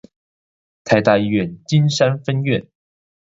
[0.83, 2.67] 臺大醫院金山分院